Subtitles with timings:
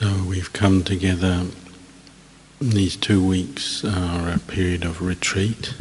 [0.00, 1.46] So we've come together.
[2.60, 5.72] These two weeks are a period of retreat.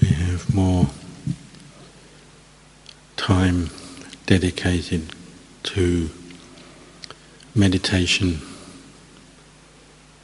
[0.00, 0.90] We have more
[3.16, 3.70] time
[4.26, 5.16] dedicated
[5.64, 6.10] to
[7.52, 8.42] meditation,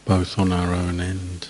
[0.04, 1.48] both on our own and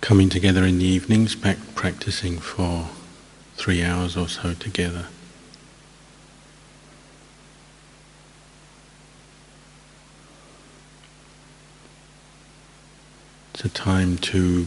[0.00, 2.86] coming together in the evenings, back practicing for
[3.56, 5.06] three hours or so together.
[13.56, 14.66] It's a time to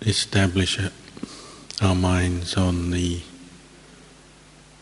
[0.00, 0.80] establish
[1.82, 3.20] our minds on the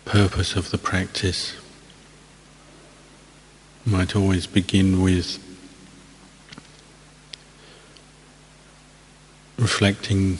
[0.04, 1.54] purpose of the practice.
[3.84, 5.44] Might always begin with
[9.58, 10.38] reflecting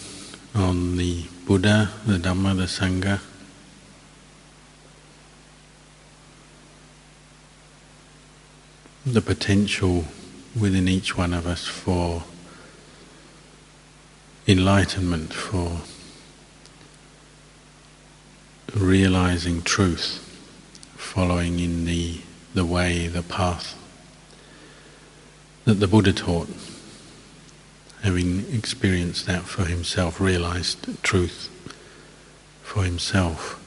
[0.55, 3.19] on the Buddha, the Dhamma, the Sangha.
[9.07, 10.05] The potential
[10.59, 12.25] within each one of us for
[14.47, 15.81] enlightenment, for
[18.75, 20.19] realizing truth,
[20.97, 22.21] following in the,
[22.55, 23.77] the way, the path
[25.65, 26.49] that the Buddha taught,
[28.03, 31.49] having experienced that for himself, realized truth
[32.63, 33.60] for himself.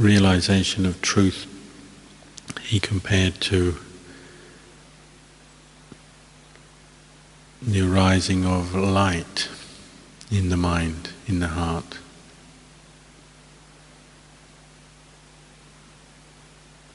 [0.00, 1.46] Realization of truth
[2.62, 3.76] he compared to
[7.60, 9.50] the arising of light
[10.30, 11.98] in the mind, in the heart.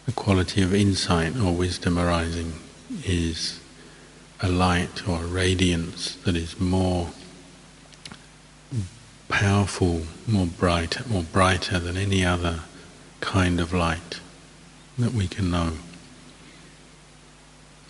[0.08, 2.54] The quality of insight or wisdom arising
[3.04, 3.60] is
[4.42, 7.12] a light or a radiance that is more
[9.30, 12.62] powerful, more bright, more brighter than any other
[13.26, 14.20] kind of light
[14.98, 15.74] that we can know.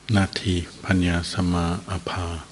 [0.09, 2.43] Nati Panya Sama Apa.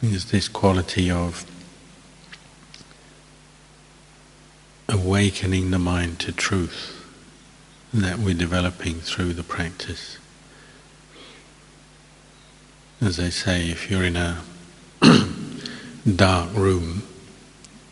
[0.00, 1.44] Is this quality of
[4.88, 7.04] awakening the mind to truth
[7.92, 10.18] that we're developing through the practice.
[13.00, 14.42] As I say, if you're in a
[16.16, 17.02] dark room,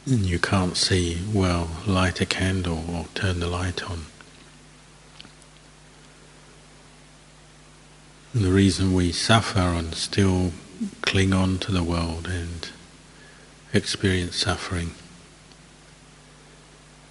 [0.07, 4.07] and you can't see, well, light a candle or turn the light on.
[8.33, 10.53] And the reason we suffer and still
[11.03, 12.69] cling on to the world and
[13.73, 14.93] experience suffering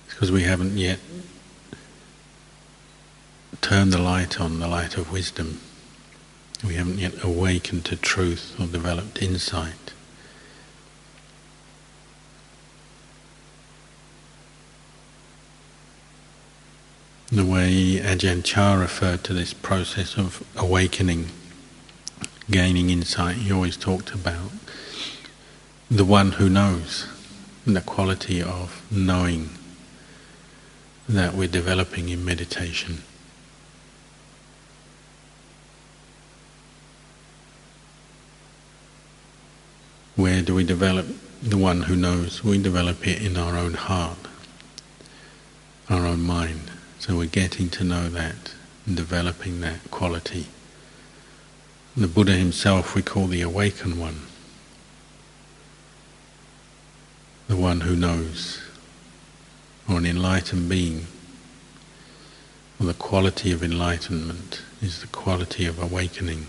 [0.08, 1.00] is because we haven't yet
[3.60, 5.60] turned the light on, the light of wisdom.
[6.66, 9.95] We haven't yet awakened to truth or developed insight.
[17.32, 21.30] The way Ajahn Chah referred to this process of awakening,
[22.52, 24.52] gaining insight, he always talked about
[25.90, 27.08] the one who knows,
[27.66, 29.50] the quality of knowing
[31.10, 33.02] that we're developing in meditation.
[40.16, 41.08] Where do we develop
[41.42, 42.44] the one who knows?
[42.44, 44.20] We develop it in our own heart,
[45.90, 46.65] our own mind.
[47.06, 48.56] So we're getting to know that
[48.88, 50.48] and developing that quality.
[51.96, 54.22] The Buddha himself we call the awakened one,
[57.48, 58.60] the one who knows,
[59.88, 61.06] or an enlightened being.
[62.80, 66.48] Well, the quality of enlightenment is the quality of awakening,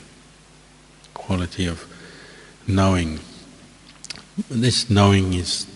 [1.12, 1.84] quality of
[2.66, 3.20] knowing.
[4.48, 5.66] This knowing is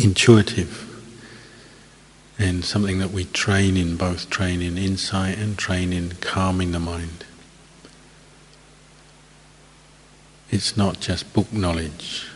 [0.00, 0.87] intuitive
[2.38, 6.78] and something that we train in, both train in insight and train in calming the
[6.78, 7.24] mind.
[10.50, 12.28] It's not just book knowledge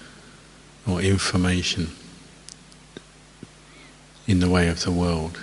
[0.86, 1.92] or information
[4.26, 5.38] in the way of the world.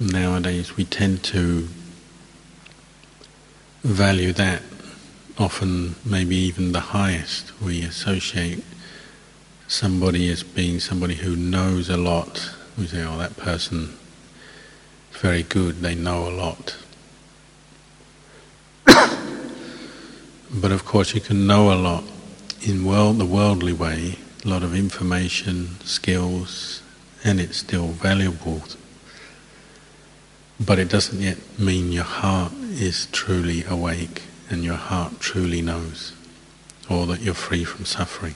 [0.00, 1.68] Nowadays we tend to
[3.82, 4.62] value that
[5.38, 7.58] often maybe even the highest.
[7.60, 8.64] We associate
[9.68, 12.50] somebody as being somebody who knows a lot.
[12.76, 13.98] We say, oh, that person
[15.12, 16.76] is very good, they know a lot.
[18.86, 22.04] but of course, you can know a lot
[22.66, 26.82] in world, the worldly way, a lot of information, skills,
[27.22, 28.62] and it's still valuable.
[30.58, 36.14] But it doesn't yet mean your heart is truly awake and your heart truly knows,
[36.88, 38.34] or that you're free from suffering.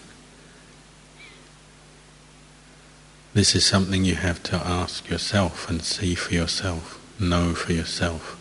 [3.34, 8.38] This is something you have to ask yourself and see for yourself, know for yourself.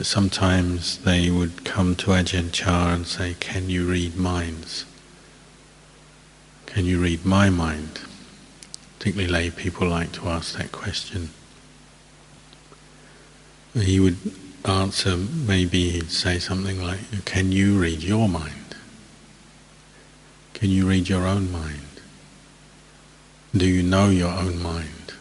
[0.00, 4.86] Sometimes they would come to Ajahn Chah and say, Can you read minds?
[6.64, 8.00] Can you read my mind?
[8.98, 11.30] Particularly lay people like to ask that question.
[13.74, 14.16] He would
[14.64, 18.76] answer, maybe he'd say something like, Can you read your mind?
[20.54, 22.00] Can you read your own mind?
[23.56, 25.14] Do you know your own mind?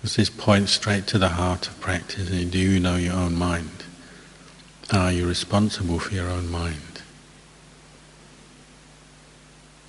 [0.00, 2.28] Because this points straight to the heart of practice.
[2.28, 3.84] Do you know your own mind?
[4.92, 7.02] Are you responsible for your own mind?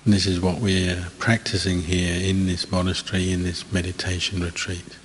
[0.06, 4.96] This is what we're practicing here in this monastery, in this meditation retreat.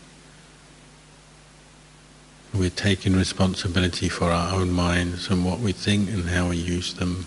[2.53, 6.93] We're taking responsibility for our own minds and what we think and how we use
[6.93, 7.25] them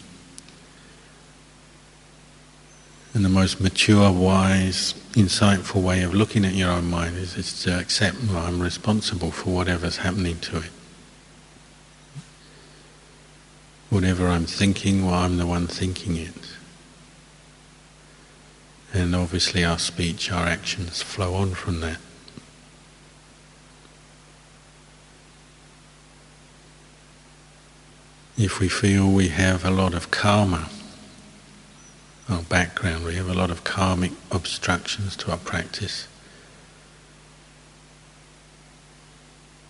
[3.15, 7.63] And the most mature, wise, insightful way of looking at your own mind is, is
[7.63, 10.71] to accept well, I'm responsible for whatever's happening to it.
[13.89, 16.54] Whatever I'm thinking, well, I'm the one thinking it.
[18.95, 21.99] And obviously, our speech, our actions flow on from that.
[28.39, 30.71] If we feel we have a lot of karma,
[32.29, 33.05] our background.
[33.05, 36.09] We have a lot of karmic obstructions to our practice.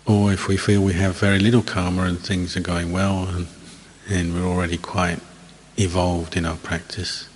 [0.05, 3.47] Or if we feel we have very little karma and things are going well and,
[4.07, 5.19] and we're already quite
[5.77, 7.27] evolved in our practice,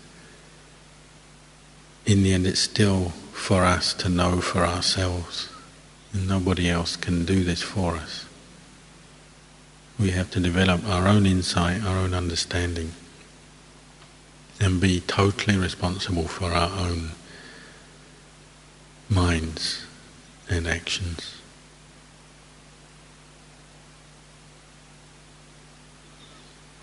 [2.05, 5.49] in the end it's still for us to know for ourselves.
[6.13, 8.25] And nobody else can do this for us.
[9.99, 12.93] We have to develop our own insight, our own understanding
[14.59, 17.11] and be totally responsible for our own
[19.09, 19.85] minds
[20.49, 21.37] and actions.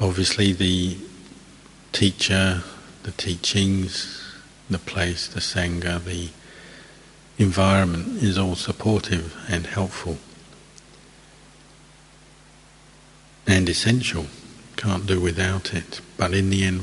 [0.01, 0.99] Obviously, the
[1.93, 2.63] teacher,
[3.03, 4.26] the teachings,
[4.69, 6.31] the place, the Sangha, the
[7.39, 10.19] environment is all supportive and helpful
[13.47, 14.27] and essential
[14.77, 16.01] can't do without it.
[16.17, 16.83] But in the end,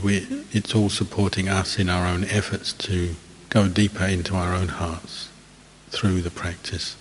[0.51, 3.15] it's all supporting us in our own efforts to
[3.49, 5.29] go deeper into our own hearts
[5.89, 6.95] through the practice.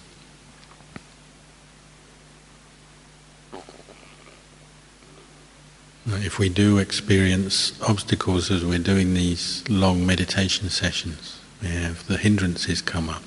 [6.05, 12.17] If we do experience obstacles as we're doing these long meditation sessions, we have the
[12.17, 13.23] hindrances come up.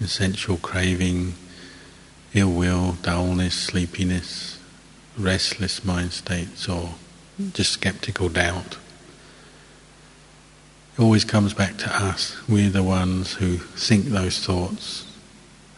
[0.00, 1.34] Sensual craving,
[2.32, 4.58] ill will, dullness, sleepiness,
[5.18, 6.94] restless mind states or
[7.52, 8.78] just skeptical doubt.
[10.96, 12.36] It always comes back to us.
[12.48, 15.04] We're the ones who think those thoughts,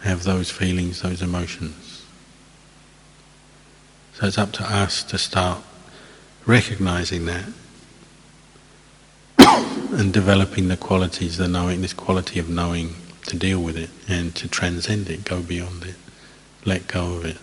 [0.03, 1.88] have those feelings, those emotions.
[4.19, 5.63] So it's up to us to start
[6.45, 7.45] recognizing that
[9.39, 12.97] and developing the qualities, the knowing, this quality of knowing
[13.27, 15.95] to deal with it and to transcend it, go beyond it,
[16.65, 17.37] let go of it.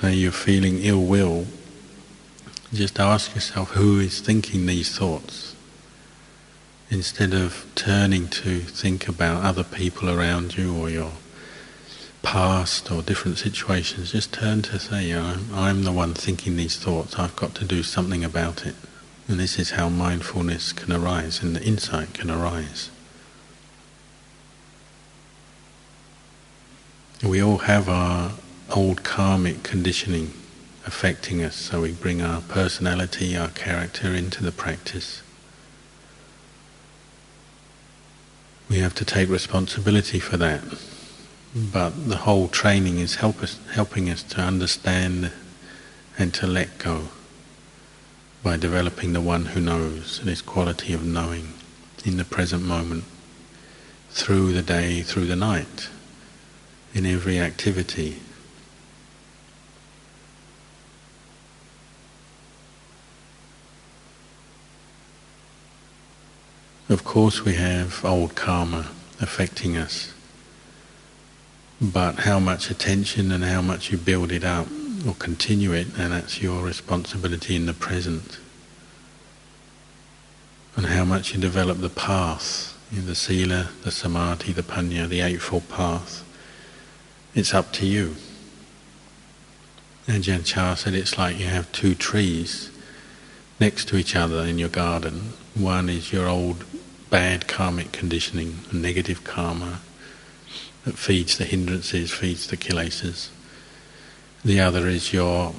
[0.00, 1.44] say you're feeling ill will,
[2.72, 5.55] just ask yourself who is thinking these thoughts.
[6.88, 11.12] Instead of turning to think about other people around you or your
[12.22, 17.18] past or different situations, just turn to say, I'm, I'm the one thinking these thoughts,
[17.18, 18.74] I've got to do something about it.
[19.28, 22.90] And this is how mindfulness can arise and the insight can arise.
[27.24, 28.32] We all have our
[28.70, 30.32] old karmic conditioning
[30.86, 35.22] affecting us, so we bring our personality, our character into the practice.
[38.68, 40.62] We have to take responsibility for that,
[41.54, 45.30] but the whole training is help us, helping us to understand
[46.18, 47.08] and to let go
[48.42, 51.52] by developing the one who knows, and his quality of knowing
[52.04, 53.04] in the present moment,
[54.10, 55.88] through the day, through the night,
[56.94, 58.20] in every activity,
[66.88, 68.90] Of course, we have old karma
[69.20, 70.14] affecting us,
[71.80, 74.68] but how much attention and how much you build it up
[75.06, 78.38] or continue it, and that's your responsibility in the present.
[80.76, 85.08] And how much you develop the path, you know, the sila, the samadhi, the panya,
[85.08, 86.22] the eightfold path.
[87.34, 88.14] It's up to you.
[90.06, 92.70] Ajahn Chah said it's like you have two trees
[93.58, 95.32] next to each other in your garden.
[95.56, 96.66] One is your old
[97.08, 99.80] bad karmic conditioning, negative karma
[100.84, 103.30] that feeds the hindrances, feeds the kilesas.
[104.44, 105.54] The other is your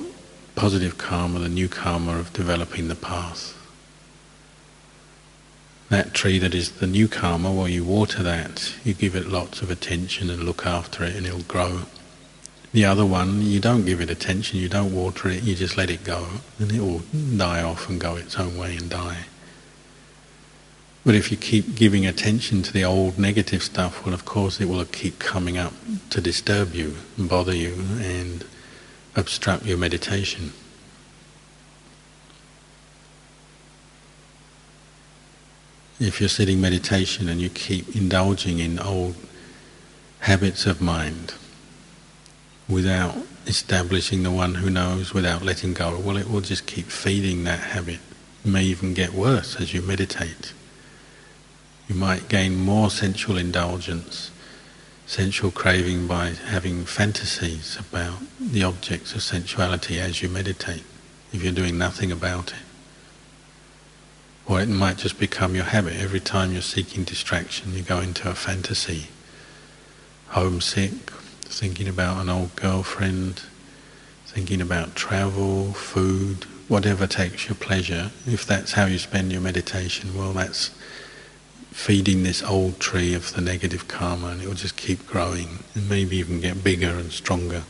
[0.56, 3.58] positive karma, the new karma of developing the path.
[5.90, 9.64] That tree that is the new karma, while you water that, you give it lots
[9.64, 11.82] of attention and look after it and it'll grow.
[12.72, 15.90] The other one, you don't give it attention, you don't water it, you just let
[15.90, 16.28] it go
[16.60, 17.02] and it will
[17.36, 19.26] die off and go its own way and die.
[21.08, 24.66] But if you keep giving attention to the old negative stuff, well, of course, it
[24.66, 25.72] will keep coming up
[26.10, 28.44] to disturb you bother you and
[29.16, 30.52] obstruct your meditation.
[35.98, 39.16] If you're sitting meditation and you keep indulging in old
[40.20, 41.36] habits of mind
[42.68, 47.46] without establishing the one who knows, without letting go, well, it will just keep feeding
[47.46, 48.00] that habit.
[48.44, 50.52] It may even get worse as you meditate.
[51.88, 54.32] You might gain more sensual indulgence,
[55.06, 60.84] sensual craving by having fantasies about the objects of sensuality as you meditate,
[61.32, 62.60] if you're doing nothing about it.
[64.46, 65.96] Or it might just become your habit.
[65.96, 69.08] Every time you're seeking distraction, you go into a fantasy.
[70.30, 73.44] Homesick, thinking about an old girlfriend,
[74.26, 78.12] thinking about travel, food, whatever takes your pleasure.
[78.26, 80.72] If that's how you spend your meditation, well, that's
[81.78, 85.88] feeding this old tree of the negative karma and it will just keep growing and
[85.88, 87.62] maybe even get bigger and stronger.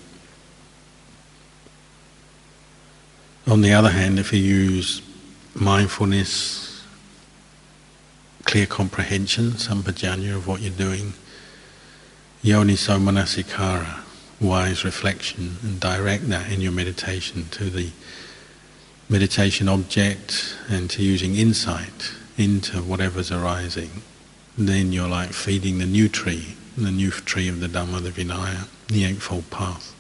[3.46, 5.02] On the other hand, if you use
[5.54, 6.86] mindfulness,
[8.46, 11.12] clear comprehension, sampajanya of what you're doing,
[12.42, 14.00] yoniso manasikara,
[14.40, 17.92] wise reflection, and direct that in your meditation to the
[19.10, 24.02] meditation object and to using insight into whatever's arising,
[24.58, 28.68] then you're like feeding the new tree, the new tree of the Dhamma, the Vinaya,
[28.88, 29.94] the Eightfold Path.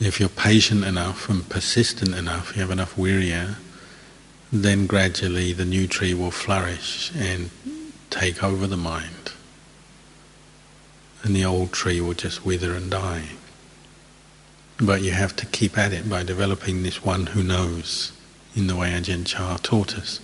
[0.00, 3.56] If you're patient enough and persistent enough, you have enough virya,
[4.50, 7.50] then gradually the new tree will flourish and
[8.08, 9.32] take over the mind.
[11.22, 13.24] And the old tree will just wither and die.
[14.80, 18.12] But you have to keep at it by developing this one who knows
[18.56, 20.20] in the way Ajahn Chah taught us.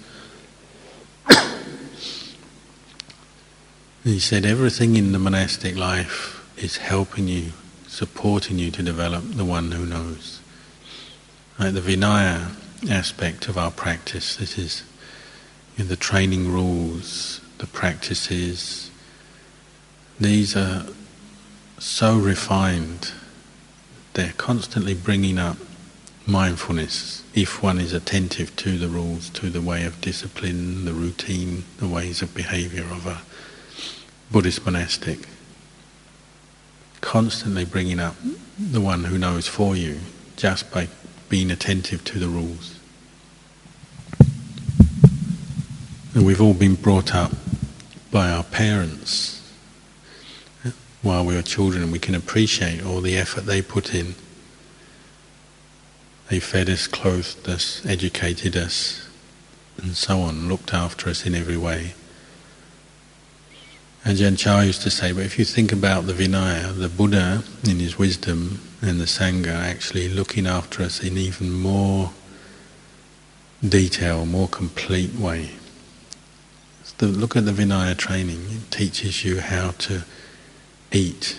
[4.04, 7.52] he said everything in the monastic life is helping you,
[7.86, 10.40] supporting you to develop the one who knows.
[11.58, 12.56] Like the Vinaya
[12.90, 14.84] aspect of our practice, this is
[15.78, 18.90] know, the training rules, the practices,
[20.18, 20.86] these are
[21.78, 23.12] so refined
[24.16, 25.58] they're constantly bringing up
[26.26, 31.64] mindfulness if one is attentive to the rules, to the way of discipline, the routine,
[31.76, 33.20] the ways of behavior of a
[34.32, 35.28] Buddhist monastic.
[37.02, 38.16] Constantly bringing up
[38.58, 40.00] the one who knows for you
[40.36, 40.88] just by
[41.28, 42.78] being attentive to the rules.
[46.14, 47.32] And we've all been brought up
[48.10, 49.35] by our parents
[51.06, 54.14] while we were children and we can appreciate all the effort they put in.
[56.28, 59.08] They fed us, clothed us, educated us,
[59.80, 61.94] and so on, looked after us in every way.
[64.04, 67.78] Ajahn Chah used to say, but if you think about the Vinaya, the Buddha in
[67.78, 72.12] his wisdom and the Sangha actually looking after us in even more
[73.66, 75.50] detail, more complete way.
[76.82, 80.04] So look at the Vinaya training, it teaches you how to
[80.92, 81.38] eat.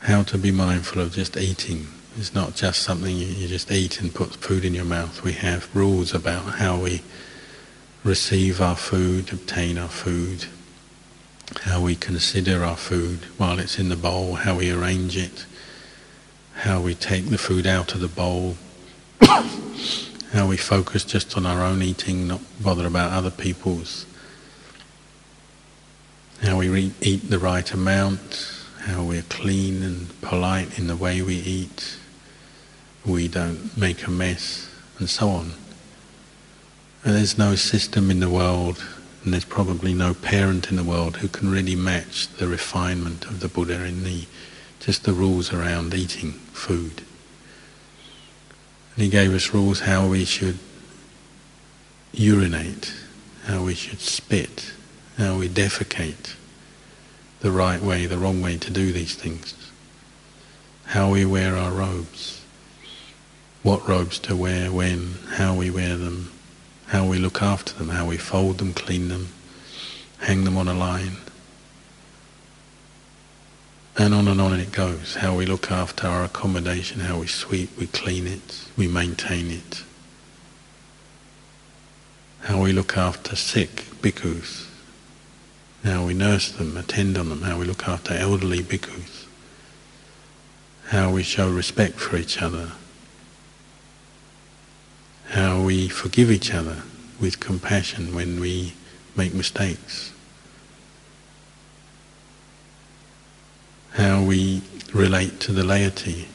[0.00, 1.86] How to be mindful of just eating.
[2.16, 5.22] It's not just something you, you just eat and put food in your mouth.
[5.22, 7.02] We have rules about how we
[8.04, 10.46] receive our food, obtain our food,
[11.62, 15.46] how we consider our food while it's in the bowl, how we arrange it,
[16.54, 18.56] how we take the food out of the bowl,
[20.32, 24.06] how we focus just on our own eating, not bother about other people's
[26.42, 31.36] how we eat the right amount, how we're clean and polite in the way we
[31.36, 31.96] eat,
[33.06, 34.68] we don't make a mess,
[34.98, 35.52] and so on.
[37.04, 38.84] And there's no system in the world,
[39.24, 43.40] and there's probably no parent in the world who can really match the refinement of
[43.40, 44.26] the Buddha in the
[44.80, 47.02] just the rules around eating food.
[48.94, 50.58] And he gave us rules how we should
[52.12, 52.92] urinate,
[53.44, 54.72] how we should spit,
[55.22, 56.34] how we defecate,
[57.40, 59.54] the right way, the wrong way to do these things,
[60.86, 62.44] how we wear our robes,
[63.62, 66.32] what robes to wear, when, how we wear them,
[66.88, 69.28] how we look after them, how we fold them, clean them,
[70.18, 71.16] hang them on a line.
[73.96, 77.78] And on and on it goes, how we look after our accommodation, how we sweep,
[77.78, 79.84] we clean it, we maintain it.
[82.40, 84.71] How we look after sick bhikkhus,
[85.84, 89.26] how we nurse them, attend on them, how we look after elderly bhikkhus,
[90.88, 92.72] how we show respect for each other,
[95.28, 96.82] how we forgive each other
[97.20, 98.74] with compassion when we
[99.16, 100.12] make mistakes.
[103.94, 104.62] how we
[104.94, 106.28] relate to the laity,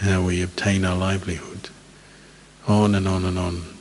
[0.00, 1.68] how we obtain our livelihood,
[2.66, 3.77] on and on and on.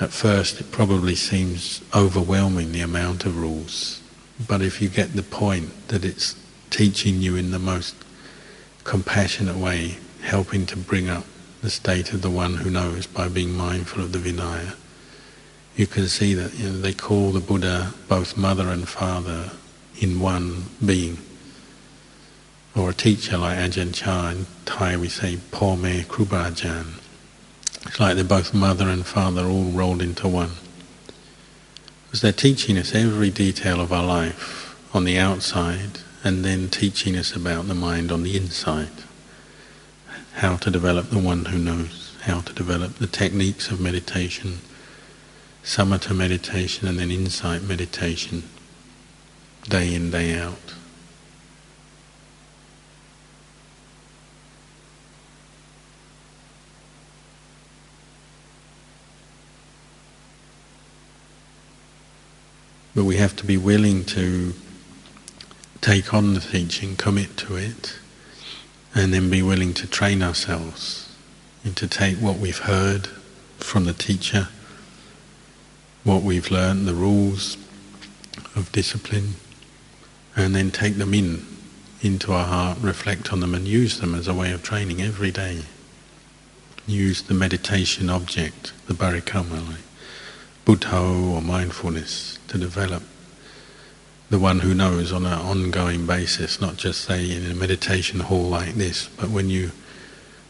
[0.00, 4.00] At first it probably seems overwhelming the amount of rules,
[4.48, 6.36] but if you get the point that it's
[6.70, 7.94] teaching you in the most
[8.84, 11.24] compassionate way, helping to bring up
[11.60, 14.74] the state of the one who knows by being mindful of the Vinaya,
[15.76, 19.50] you can see that you know, they call the Buddha both mother and father
[20.00, 21.18] in one being
[22.74, 26.99] or a teacher like Ajahn Chah, in Thai we say Po Me Krubajan.
[27.86, 30.52] It's like they're both mother and father all rolled into one.
[32.06, 37.16] Because they're teaching us every detail of our life on the outside and then teaching
[37.16, 38.90] us about the mind on the inside.
[40.34, 44.58] How to develop the one who knows, how to develop the techniques of meditation,
[45.62, 48.44] samatha meditation and then insight meditation,
[49.68, 50.74] day in, day out.
[63.00, 64.52] But we have to be willing to
[65.80, 67.98] take on the teaching, commit to it,
[68.94, 71.10] and then be willing to train ourselves
[71.64, 73.06] and to take what we've heard
[73.56, 74.48] from the teacher,
[76.04, 77.56] what we've learned, the rules
[78.54, 79.36] of discipline,
[80.36, 81.46] and then take them in
[82.02, 85.30] into our heart, reflect on them, and use them as a way of training every
[85.30, 85.62] day.
[86.86, 89.89] Use the meditation object, the barikamma, like
[90.64, 93.02] Buddho or mindfulness, to develop
[94.30, 98.44] the one who knows on an ongoing basis, not just say in a meditation hall
[98.44, 99.72] like this, but when you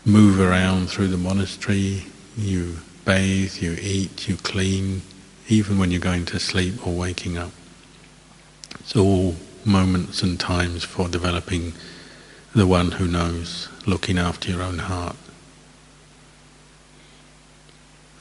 [0.05, 2.05] move around through the monastery,
[2.37, 5.01] you bathe, you eat, you clean,
[5.49, 7.53] even when you're going to sleep or waking up.
[8.81, 11.73] It's all moments and times for developing
[12.55, 15.16] the one who knows, looking after your own heart.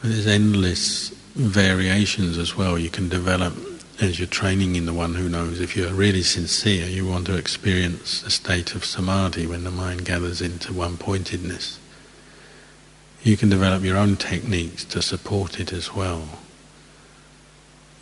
[0.01, 3.53] There's endless variations as well you can develop
[3.99, 5.59] as you're training in the one who knows.
[5.59, 10.05] If you're really sincere, you want to experience a state of samadhi when the mind
[10.05, 11.79] gathers into one pointedness.
[13.23, 16.29] You can develop your own techniques to support it as well.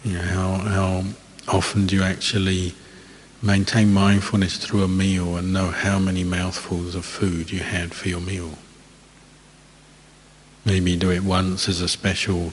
[0.03, 1.03] You know, how, how
[1.47, 2.75] often do you actually
[3.41, 8.07] maintain mindfulness through a meal and know how many mouthfuls of food you had for
[8.07, 8.51] your meal?
[10.67, 12.51] Maybe do it once as a special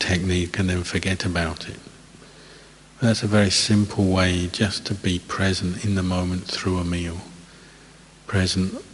[0.00, 1.78] technique and then forget about it.
[3.00, 7.18] That's a very simple way just to be present in the moment through a meal.
[8.26, 8.84] Present,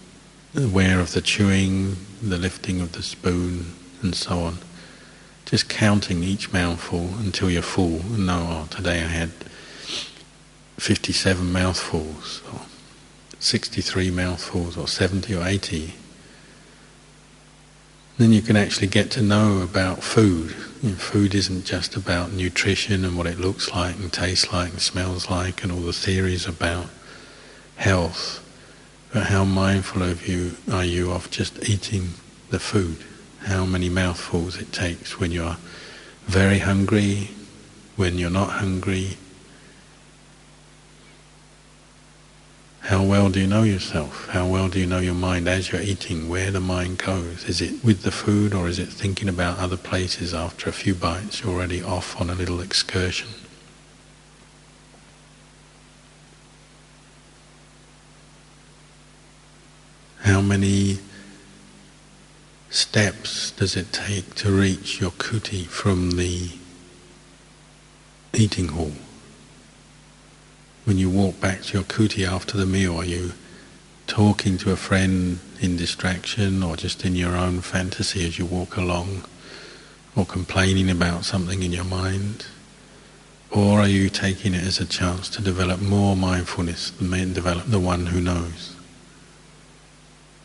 [0.54, 4.58] aware of the chewing, the lifting of the spoon, and so on.
[5.46, 9.30] Just counting each mouthful until you're full and know, oh, today I had
[10.76, 12.60] 57 mouthfuls, or
[13.38, 15.94] 63 mouthfuls, or 70 or 80.
[18.18, 22.32] Then you can actually get to know about food you know, food isn't just about
[22.32, 25.92] nutrition and what it looks like and tastes like and smells like and all the
[25.92, 26.86] theories about
[27.76, 28.44] health,
[29.12, 32.10] but how mindful of you are you of just eating
[32.50, 32.98] the food?
[33.40, 35.56] How many mouthfuls it takes when you're
[36.26, 37.30] very hungry,
[37.96, 39.16] when you're not hungry,
[42.88, 44.28] How well do you know yourself?
[44.30, 47.44] How well do you know your mind as you're eating, where the mind goes?
[47.44, 50.94] Is it with the food or is it thinking about other places after a few
[50.94, 51.42] bites?
[51.42, 53.28] You're already off on a little excursion.
[60.20, 61.00] How many
[62.70, 66.52] steps does it take to reach your kuti from the
[68.32, 68.92] eating hall?
[70.88, 73.32] When you walk back to your kuti after the meal, are you
[74.06, 78.78] talking to a friend in distraction or just in your own fantasy as you walk
[78.78, 79.24] along?
[80.16, 82.46] Or complaining about something in your mind?
[83.50, 87.78] Or are you taking it as a chance to develop more mindfulness and develop the
[87.78, 88.74] one who knows?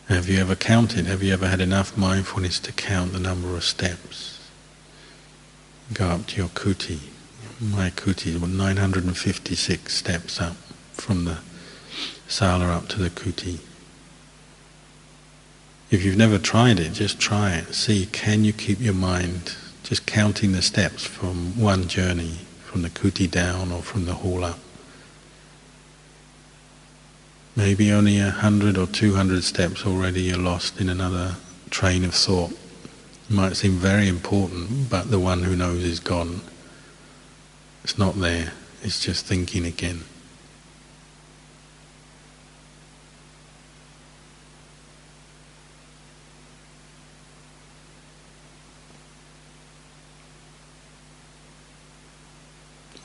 [0.08, 1.06] Have you ever counted?
[1.06, 4.46] Have you ever had enough mindfulness to count the number of steps?
[5.94, 7.13] Go up to your kuti
[7.60, 10.56] my kuti 956 steps up
[10.92, 11.38] from the
[12.26, 13.60] sala up to the kuti.
[15.90, 17.74] If you've never tried it, just try it.
[17.74, 22.90] See, can you keep your mind just counting the steps from one journey, from the
[22.90, 24.58] kuti down or from the hall up?
[27.54, 31.36] Maybe only a hundred or two hundred steps already you're lost in another
[31.70, 32.50] train of thought.
[32.50, 36.40] It might seem very important, but the one who knows is gone.
[37.84, 40.04] It's not there, it's just thinking again.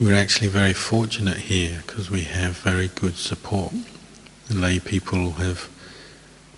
[0.00, 3.74] We're actually very fortunate here because we have very good support.
[4.48, 5.68] The lay people have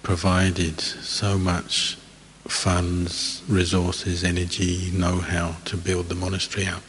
[0.04, 1.98] provided so much
[2.46, 6.82] funds, resources, energy, know-how to build the monastery up.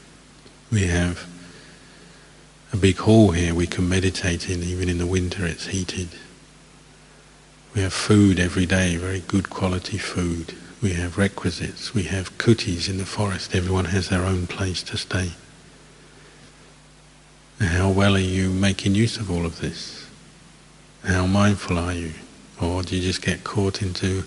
[0.74, 1.28] We have
[2.72, 6.10] a big hall here we can meditate in, even in the winter it's heated.
[7.76, 10.56] We have food every day, very good quality food.
[10.82, 14.98] We have requisites, we have kutis in the forest, everyone has their own place to
[14.98, 15.34] stay.
[17.60, 20.08] How well are you making use of all of this?
[21.04, 22.14] How mindful are you?
[22.60, 24.24] Or do you just get caught into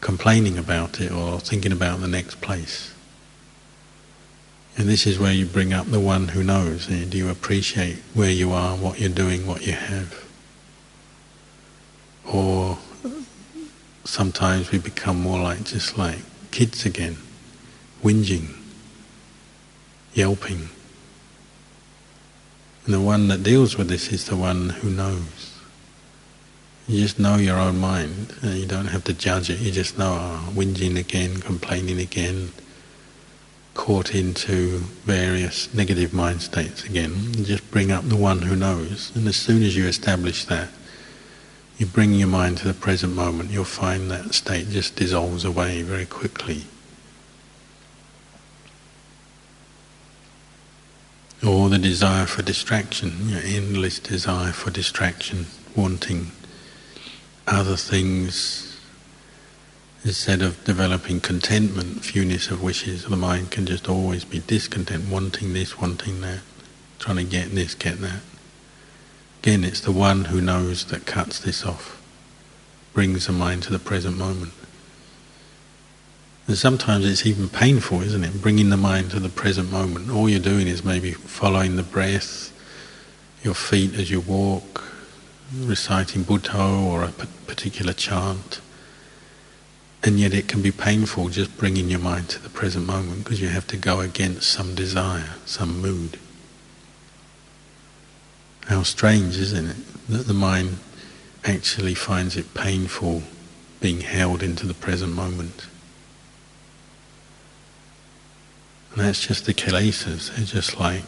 [0.00, 2.94] complaining about it or thinking about the next place?
[4.76, 6.88] And this is where you bring up the one who knows.
[6.88, 10.24] And do you appreciate where you are, what you're doing, what you have?
[12.26, 12.78] Or
[14.04, 16.18] sometimes we become more like just like
[16.50, 17.16] kids again,
[18.02, 18.54] whinging,
[20.12, 20.68] yelping.
[22.84, 25.54] And the one that deals with this is the one who knows.
[26.86, 29.58] You just know your own mind, and you don't have to judge it.
[29.58, 32.52] You just know, oh, whinging again, complaining again,
[33.86, 37.32] caught into various negative mind states again.
[37.44, 39.12] just bring up the one who knows.
[39.14, 40.70] And as soon as you establish that,
[41.78, 45.82] you bring your mind to the present moment, you'll find that state just dissolves away
[45.82, 46.64] very quickly.
[51.46, 55.46] Or the desire for distraction, your endless desire for distraction,
[55.76, 56.32] wanting
[57.46, 58.65] other things
[60.04, 65.52] Instead of developing contentment, fewness of wishes, the mind can just always be discontent, wanting
[65.52, 66.40] this, wanting that,
[66.98, 68.20] trying to get this, get that.
[69.42, 72.00] Again, it's the one who knows that cuts this off,
[72.92, 74.52] brings the mind to the present moment.
[76.46, 78.40] And sometimes it's even painful, isn't it?
[78.40, 80.10] Bringing the mind to the present moment.
[80.10, 82.52] All you're doing is maybe following the breath,
[83.42, 84.84] your feet as you walk,
[85.56, 88.60] reciting Buddha or a particular chant.
[90.06, 93.40] And yet it can be painful just bringing your mind to the present moment because
[93.40, 96.20] you have to go against some desire, some mood.
[98.66, 100.78] How strange, isn't it, that the mind
[101.44, 103.24] actually finds it painful
[103.80, 105.66] being held into the present moment.
[108.92, 110.36] And that's just the kilesas.
[110.36, 111.02] They're just like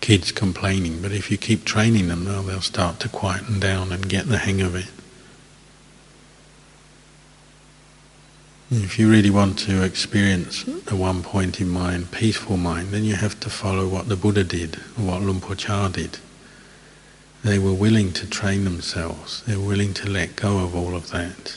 [0.00, 1.02] kids complaining.
[1.02, 4.62] But if you keep training them, they'll start to quieten down and get the hang
[4.62, 4.86] of it.
[8.70, 13.14] If you really want to experience a one point in mind, peaceful mind, then you
[13.14, 16.18] have to follow what the Buddha did, or what Luang Por Chah did.
[17.42, 21.10] They were willing to train themselves, they were willing to let go of all of
[21.10, 21.56] that.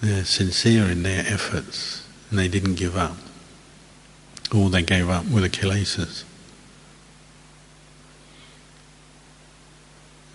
[0.00, 3.16] They're sincere in their efforts, and they didn't give up.
[4.54, 6.24] All they gave up were the kilesas.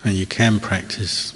[0.04, 1.34] And you can practice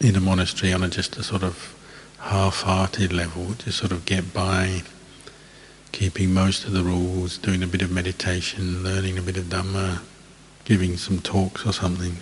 [0.00, 1.76] in a monastery on a, just a sort of
[2.20, 4.82] half-hearted level, just sort of get by,
[5.92, 10.00] keeping most of the rules, doing a bit of meditation, learning a bit of Dhamma,
[10.64, 12.16] giving some talks or something.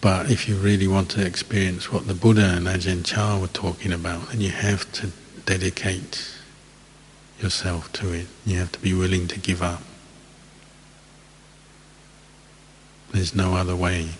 [0.00, 3.92] But if you really want to experience what the Buddha and Ajahn Chah were talking
[3.92, 5.10] about, then you have to
[5.44, 6.38] dedicate
[7.40, 8.26] yourself to it.
[8.46, 9.82] You have to be willing to give up.
[13.12, 14.10] There's no other way.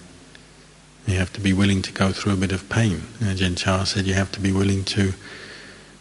[1.06, 3.02] You have to be willing to go through a bit of pain.
[3.20, 5.12] Uh, Ajahn Chah said you have to be willing to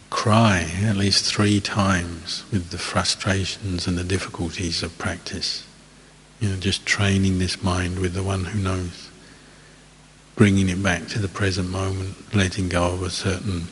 [0.08, 5.66] cry at least three times with the frustrations and the difficulties of practice.
[6.40, 9.10] You know, just training this mind with the one who knows,
[10.36, 13.64] bringing it back to the present moment, letting go of a certain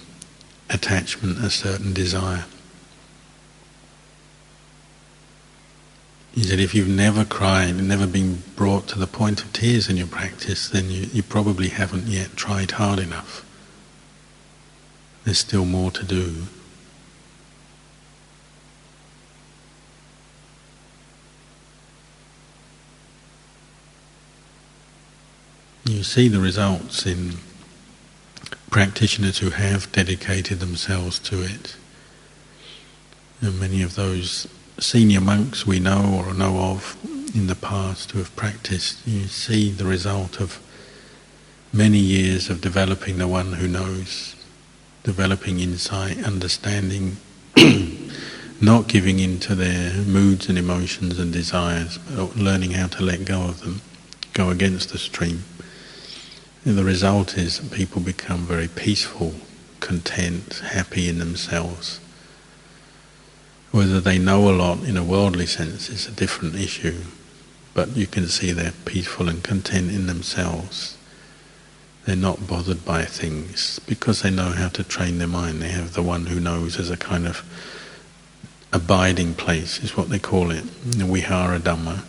[0.69, 2.45] attachment, a certain desire.
[6.35, 9.99] He said, if you've never cried, never been brought to the point of tears in
[9.99, 13.45] your practice, then you, you probably haven't yet tried hard enough.
[15.25, 16.45] There's still more to do.
[25.85, 27.35] You see the results in
[28.71, 31.77] practitioners who have dedicated themselves to it.
[33.43, 34.47] And many of those
[34.79, 36.97] senior monks we know or know of
[37.35, 40.61] in the past who have practiced, you see the result of
[41.73, 44.37] many years of developing the one who knows,
[45.03, 47.17] developing insight, understanding,
[48.61, 53.25] not giving in to their moods and emotions and desires, but learning how to let
[53.25, 53.81] go of them,
[54.35, 55.45] go against the stream.
[56.65, 59.35] And the result is that people become very peaceful,
[59.81, 61.99] content, happy in themselves
[63.73, 67.01] whether they know a lot in a worldly sense is a different issue,
[67.73, 70.97] but you can see they're peaceful and content in themselves.
[72.05, 75.63] They're not bothered by things because they know how to train their mind.
[75.63, 77.43] They have the one who knows as a kind of
[78.73, 82.05] abiding place, is what they call it, the Vihara Dhamma.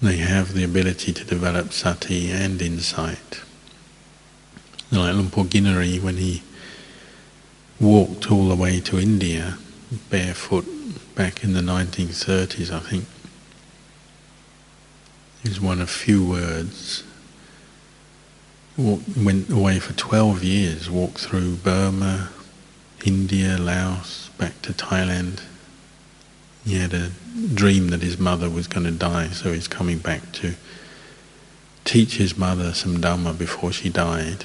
[0.00, 3.40] They have the ability to develop sati and insight.
[4.92, 6.42] Like Luang Por when he
[7.80, 9.58] walked all the way to India
[10.10, 10.66] barefoot
[11.14, 13.04] back in the 1930s, I think.
[15.44, 17.04] Was one of few words.
[18.76, 22.30] Walked, went away for 12 years, walked through Burma,
[23.04, 25.42] India, Laos, back to Thailand.
[26.64, 27.12] He had a
[27.54, 30.54] dream that his mother was going to die, so he's coming back to
[31.84, 34.44] teach his mother some Dhamma before she died.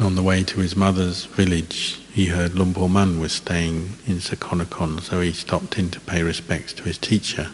[0.00, 4.16] On the way to his mother's village, he heard Luang Por Mun was staying in
[4.16, 7.50] Sakonnakhon, so he stopped in to pay respects to his teacher.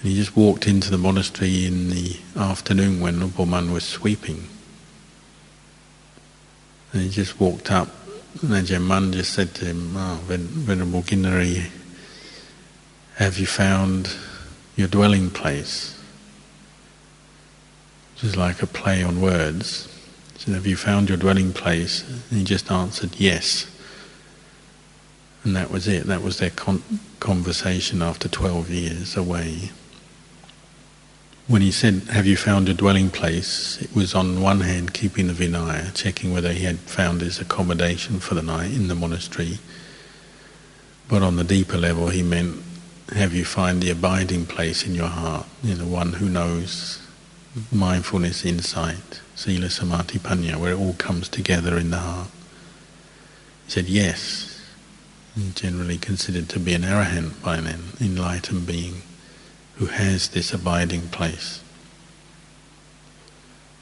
[0.00, 3.84] And he just walked into the monastery in the afternoon when Luang Por Mun was
[3.84, 4.46] sweeping.
[6.92, 7.88] And he just walked up,
[8.42, 11.70] and Ajahn Mun just said to him, oh, Venerable Kinaree,
[13.16, 14.14] have you found
[14.76, 15.97] your dwelling place?
[18.18, 19.88] Which is like a play on words.
[20.38, 22.02] So have you found your dwelling place?
[22.08, 23.70] And he just answered yes.
[25.44, 26.04] And that was it.
[26.06, 26.82] That was their con-
[27.20, 29.70] conversation after 12 years away.
[31.46, 33.80] When he said, Have you found your dwelling place?
[33.80, 38.18] it was on one hand keeping the Vinaya, checking whether he had found his accommodation
[38.18, 39.60] for the night in the monastery.
[41.06, 42.64] But on the deeper level, he meant,
[43.14, 45.46] Have you found the abiding place in your heart?
[45.62, 47.00] You know, one who knows
[47.72, 52.28] mindfulness, insight, sila, samadhi, panya, where it all comes together in the heart.
[53.66, 54.60] He said, yes.
[55.54, 59.02] Generally considered to be an arahant by then, enlightened being
[59.76, 61.62] who has this abiding place.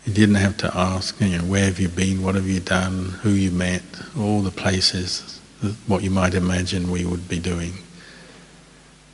[0.05, 3.19] He didn't have to ask, you know, where have you been, what have you done,
[3.23, 3.83] who you met,
[4.17, 5.41] all the places,
[5.87, 7.73] what you might imagine we would be doing.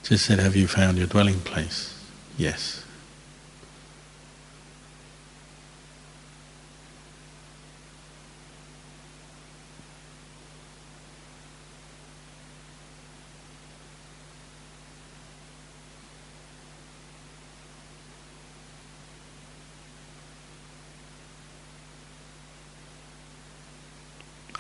[0.02, 1.96] Just said, have you found your dwelling place?
[2.36, 2.81] Yes.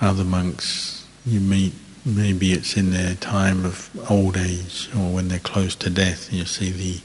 [0.02, 1.72] Other monks you meet,
[2.04, 6.44] maybe it's in their time of old age or when they're close to death, you
[6.44, 7.00] see the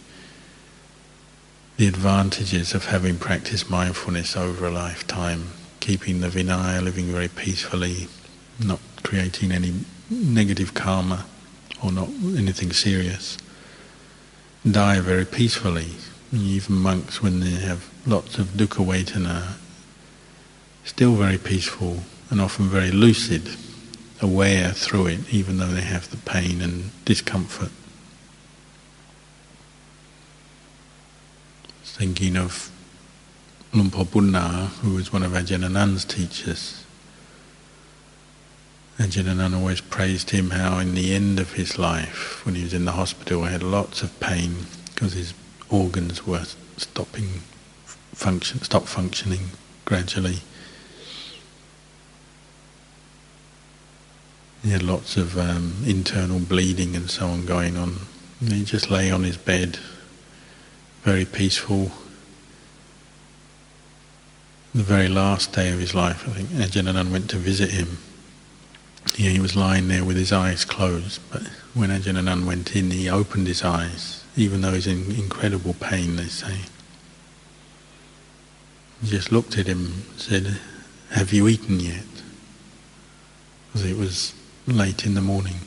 [1.77, 8.07] the advantages of having practiced mindfulness over a lifetime, keeping the Vinaya, living very peacefully,
[8.59, 9.71] not creating any
[10.09, 11.27] negative karma
[11.83, 13.37] or not anything serious.
[14.69, 15.91] Die very peacefully.
[16.33, 19.53] Even monks, when they have lots of dukkha vedana,
[20.83, 23.49] still very peaceful and often very lucid,
[24.21, 27.71] aware through it, even though they have the pain and discomfort.
[31.83, 32.71] Thinking of
[33.73, 36.83] Luang Por Bunna, who was one of Ajahn teachers.
[38.99, 42.85] Ajahn always praised him how in the end of his life, when he was in
[42.85, 45.33] the hospital, he had lots of pain because his
[45.69, 46.45] organs were
[46.77, 47.41] stopping
[48.13, 49.51] function, stop functioning
[49.85, 50.39] gradually.
[54.67, 57.97] He had lots of um, internal bleeding and so on going on.
[58.41, 59.79] And he just lay on his bed,
[61.03, 61.91] very peaceful.
[64.75, 67.97] The very last day of his life, I think, Ajahn went to visit him
[69.15, 73.09] yeah, he was lying there with his eyes closed, but when Ajahn went in, he
[73.09, 76.61] opened his eyes, even though he's in incredible pain, they say.
[79.01, 80.59] He just looked at him and said,
[81.11, 82.03] Have you eaten yet?
[83.67, 84.33] Because it was
[84.67, 85.61] late in the morning.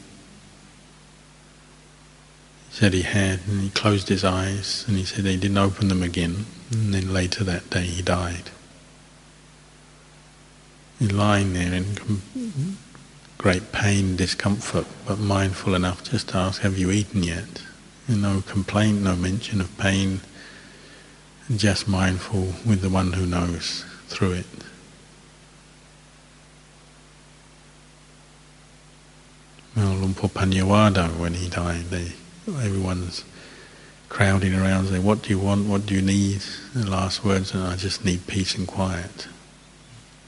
[2.69, 5.89] He said he had, and he closed his eyes, and he said he didn't open
[5.89, 8.51] them again, and then later that day he died.
[10.99, 11.97] He's lying there in
[13.39, 17.63] great pain, discomfort, but mindful enough just to ask, have you eaten yet?
[18.07, 20.21] And No complaint, no mention of pain,
[21.57, 24.47] just mindful with the one who knows through it.
[29.81, 32.13] Well, Luang Por Panyavaddho, when he died, they,
[32.47, 33.25] everyone's
[34.11, 36.43] crowding around saying, what do you want, what do you need?
[36.75, 39.27] The last words, and I just need peace and quiet.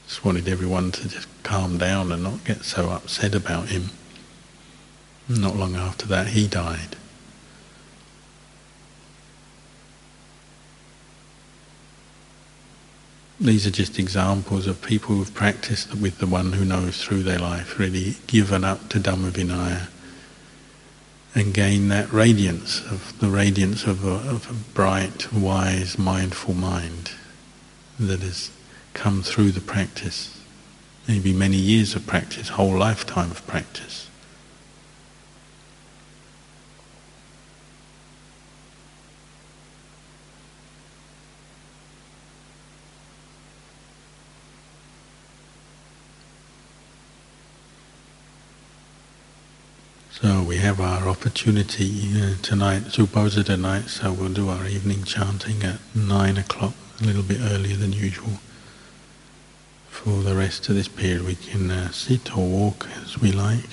[0.07, 3.91] Just wanted everyone to just calm down and not get so upset about him.
[5.29, 6.95] Not long after that, he died.
[13.43, 17.39] These are just examples of people who've practiced with the one who knows through their
[17.39, 19.89] life, really given up to Dhamma Vinaya
[21.35, 27.11] and gain that radiance of the radiance of a, of a bright, wise, mindful mind
[27.99, 28.49] that has
[28.93, 30.39] come through the practice.
[31.05, 34.09] Maybe many years of practice, whole lifetime of practice.
[50.23, 55.63] So we have our opportunity uh, tonight, Uposatha night, so we'll do our evening chanting
[55.63, 58.39] at nine o'clock, a little bit earlier than usual
[59.87, 63.69] for the rest of this period we can uh, sit or walk as we like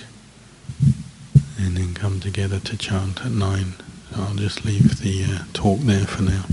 [1.59, 3.75] and then come together to chant at nine.
[4.15, 6.45] So I'll just leave the uh, talk there for now.